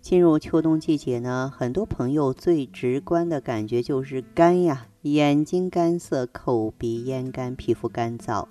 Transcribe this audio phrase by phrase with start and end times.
[0.00, 8.46] 进入秋冬季节呢，很多朋友最直观的感觉就是干呀，眼睛干涩、口鼻咽干、皮肤干燥。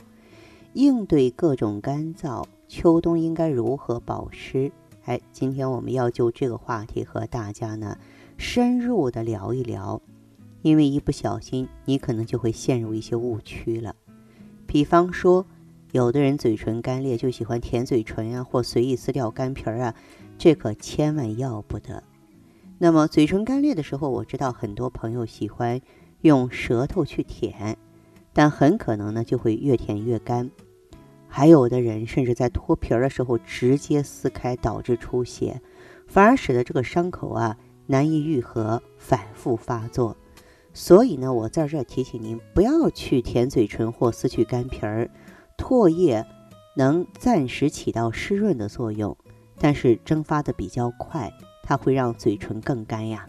[0.73, 4.71] 应对各种干燥，秋冬应该如何保湿？
[5.05, 7.97] 哎，今天我们要就这个话题和大家呢
[8.37, 9.99] 深入的聊一聊，
[10.61, 13.95] 因为一不小心你可能就会陷入一些误区了。
[14.67, 15.45] 比方说，
[15.93, 19.95] 有的人嘴唇干裂就喜欢舔嘴唇啊，或随意撕掉干皮儿啊。
[20.37, 22.03] 这可千万要不得。
[22.77, 25.81] 那么嘴唇干裂的时候，我知道很多朋友喜欢
[26.21, 27.77] 用舌头去舔，
[28.33, 30.51] 但很可能呢就会越舔越干。
[31.27, 35.61] 还有的人甚至在脱皮儿的时候直接撕开，导致出血，
[36.07, 40.15] 反而使得这个伤口啊难以愈合，反复发作。
[40.73, 45.09] 所以呢，我在这儿提醒您，不要去舔嘴唇或撕去干皮儿。
[45.57, 46.23] 唾液
[46.75, 49.17] 能暂时起到湿润的作用。
[49.59, 51.31] 但是蒸发的比较快，
[51.63, 53.27] 它会让嘴唇更干呀。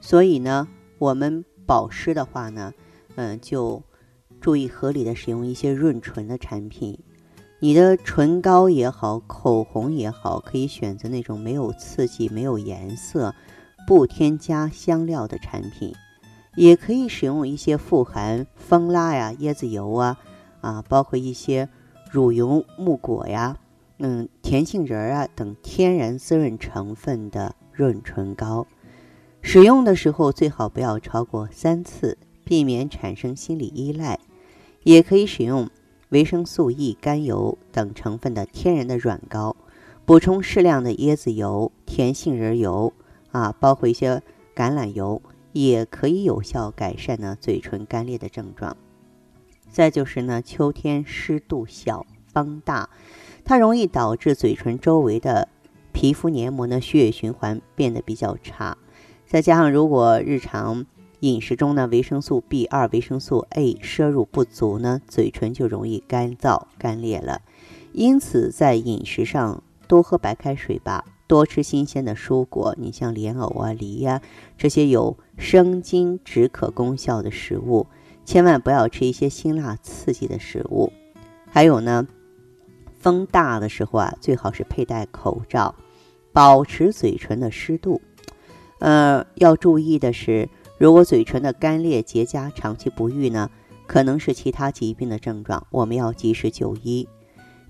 [0.00, 2.72] 所以呢，我们保湿的话呢，
[3.16, 3.82] 嗯，就
[4.40, 6.98] 注意合理的使用一些润唇的产品。
[7.60, 13.34] 你的唇膏也好，口红也好，可以选择那种没有刺激、没有颜色、
[13.86, 15.94] 不添加香料的产品。
[16.56, 20.18] 也可以使用一些富含蜂蜡呀、椰子油啊，
[20.60, 21.68] 啊，包括一些
[22.10, 23.56] 乳油木果呀。
[23.98, 28.66] 嗯，甜杏仁啊等天然滋润成分的润唇膏，
[29.40, 34.18] 使用的时候最好不要超过三次，避免产生心理依赖。
[34.82, 35.70] 也可以使用
[36.10, 39.56] 维生素 E、甘油等成分的天然的软膏，
[40.04, 42.92] 补充适量的椰子油、甜杏仁油
[43.30, 44.22] 啊，包括一些
[44.54, 45.22] 橄榄油，
[45.52, 48.76] 也可以有效改善呢嘴唇干裂的症状。
[49.70, 52.04] 再就是呢，秋天湿度小，
[52.34, 52.90] 风大。
[53.44, 55.48] 它容易导致嘴唇周围的
[55.92, 58.76] 皮肤黏膜呢血液循环变得比较差，
[59.26, 60.86] 再加上如果日常
[61.20, 67.42] 饮食中呢维生素 B 二、维生素 A 摄入不足呢，嘴唇就容易干燥干裂了。
[67.92, 74.20] 因此，在饮食上多喝白开水吧，多吃新鲜的蔬果，你像莲藕啊、梨呀
[74.58, 77.86] 这些有生津止渴功效的食物，
[78.24, 80.90] 千万不要吃一些辛辣刺激的食物。
[81.46, 82.08] 还有呢。
[83.04, 85.74] 风大的时候啊，最好是佩戴口罩，
[86.32, 88.00] 保持嘴唇的湿度。
[88.78, 90.48] 呃，要注意的是，
[90.78, 93.50] 如果嘴唇的干裂结痂长期不愈呢，
[93.86, 97.06] 可能是其他疾病的症状，我们要及时就医。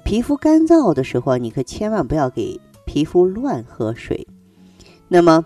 [0.05, 4.29] 皮肤干燥的时候，你可千万不要给皮肤乱喝水。
[5.09, 5.45] 那么，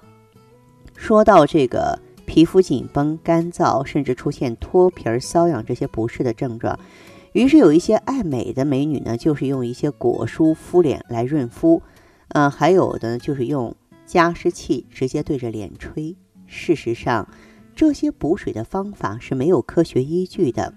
[0.96, 6.78] 说到这个皮肤紧绷、干燥，甚至出现脱皮、瘙痒这些不适的症状。
[7.32, 11.82] 于是有一些爱美的美女呢，就是用一些果蔬敷脸来润肤，
[12.28, 13.74] 呃，还有的就是用
[14.06, 16.16] 加湿器直接对着脸吹。
[16.46, 17.28] 事实上，
[17.74, 20.72] 这些补水的方法是没有科学依据的。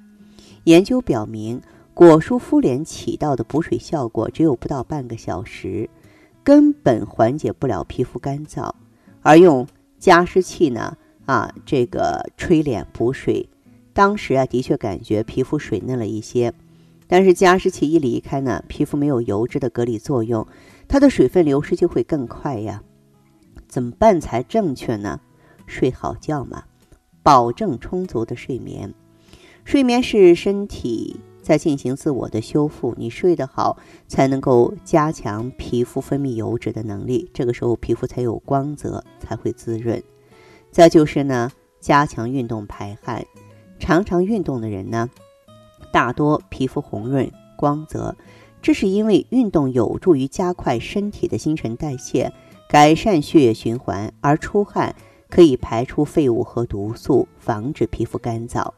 [0.66, 1.61] 研究表明，
[1.94, 5.90] 果蔬敷脸起到的补水效果只有不到半个小时，
[6.44, 8.72] 根本缓解不了皮肤干燥。
[9.22, 9.66] 而用
[9.97, 13.47] 加湿器呢，啊，这个吹脸补水。
[13.94, 16.53] 当时啊，的确感觉皮肤水嫩了一些，
[17.07, 20.47] 但是加湿器一离开呢，皮肤没有油脂的隔离作用，
[20.88, 22.81] 它的水分流失就会更快呀。
[23.68, 25.19] 怎么办才正确呢？
[25.66, 26.63] 睡好觉嘛，
[27.24, 28.94] 保证充足的睡眠。
[29.63, 33.78] 睡眠是身体在进行自我的修复，你睡得好，
[34.08, 40.02] 才能够加强皮肤分泌油脂的能力，这个时候皮肤才有光泽，才会滋润。
[40.72, 43.26] 再就是呢，加强运动排汗。
[43.81, 45.09] 常常运动的人呢，
[45.91, 48.16] 大多皮肤红润光泽，
[48.61, 52.31] 这是因为运动有助于加快身体的新陈代谢，
[52.69, 54.95] 改善血液循环，而出汗
[55.29, 58.72] 可以排出废物和毒素，防止皮肤干燥。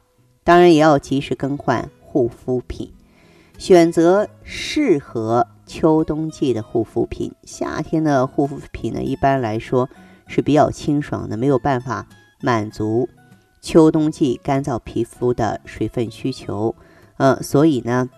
[0.45, 2.93] 当然，也要及时更换护肤品，
[3.57, 7.33] 选择适合秋冬季的护肤品。
[7.43, 9.89] 夏天的护肤品呢，一般来说
[10.27, 12.07] 是比较清爽的，没有办法
[12.41, 13.09] 满足。
[13.63, 16.75] 秋冬季干燥皮肤的水分需求，
[17.15, 18.09] 呃，所以呢，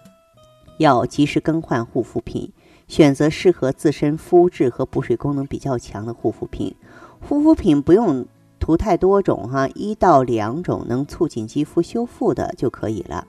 [0.79, 2.51] 要及时更换护肤品，
[2.87, 6.75] 选择适合自身肤质和补水功能比较强的护肤品。
[7.21, 8.25] 护肤品不用
[8.59, 13.27] 涂太多种哈，一到两种能促进肌肤修复的就可以了。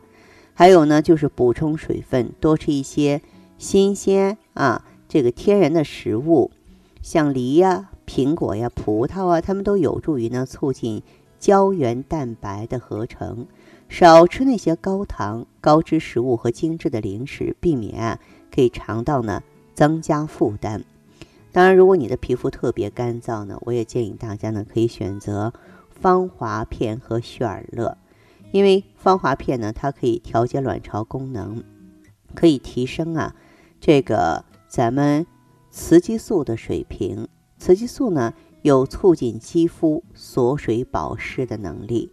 [0.55, 3.21] 还有呢，就是补充水分，多吃一些
[3.59, 6.51] 新鲜啊，这个天然的食物，
[7.03, 11.03] 像梨呀、苹果呀、葡萄啊，它们都有助于呢促进
[11.39, 13.47] 胶原蛋白的合成。
[13.89, 18.19] 少吃那些高糖、高脂食物和精致的零食，避免啊
[18.51, 19.43] 给肠道呢
[19.75, 20.85] 增加负担。
[21.53, 25.53] 当然，如果你的皮肤特别干燥呢，我也建议大家呢可以选择
[25.89, 27.97] 芳华片和雪尔乐。
[28.51, 31.63] 因为芳华片呢，它可以调节卵巢功能，
[32.35, 33.37] 可以提升啊
[33.81, 35.27] 这个咱们
[35.71, 37.29] 雌激素的水平。
[37.59, 38.35] 雌激素呢
[38.67, 42.11] 有促进肌肤锁水保湿的能力，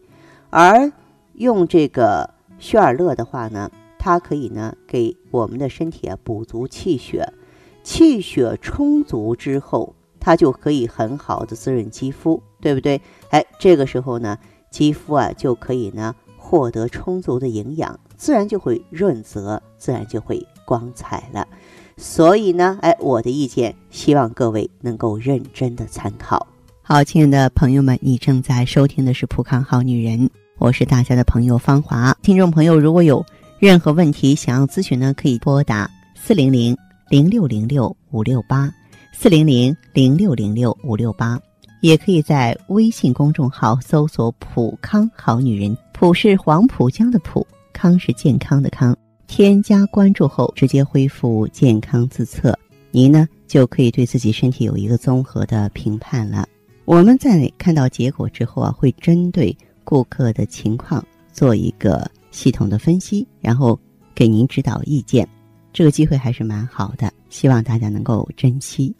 [0.51, 0.91] 而
[1.33, 7.33] 用这个血尔乐的话呢，它可以呢给我们的身体啊补足气血，
[7.81, 13.01] 气血充足之后，它就可以很好的滋润肌肤，对不对？
[13.31, 14.37] 哎，这个时候呢，
[14.69, 16.13] 肌肤啊就可以呢。
[16.45, 21.47] 获得充足的营养，自然就会润泽，自然就会光彩了。
[21.97, 26.45] 所以呢，哎，我的意见，希望各位能够认真的参考。
[26.81, 30.19] 好，亲爱的朋友们，你正在收听的是《普康好女人》，
[30.57, 32.15] 我是大家的朋友芳华。
[32.21, 33.25] 听众朋友，如果有
[33.59, 36.75] 任何问题想要咨询呢，可以拨打四零零
[37.09, 38.69] 零六零六五六八
[39.13, 41.39] 四零零零六零六五六八。
[41.81, 48.95] 也可以在微信公众号搜索“普康好女人”，普是黄浦江的浦，康是健康的康。
[49.27, 52.57] 添加关注后，直接恢复健康自测，
[52.91, 56.47] 您呢就可以对自己身体有一个综合的评判了。
[56.85, 63.79] 我们在看到结果之后啊，会针对顾客的情况做一个系统的分析，然后
[64.13, 65.27] 给您指导意见。
[65.71, 68.93] 这个机会还是蛮好的，希望大家能够珍惜。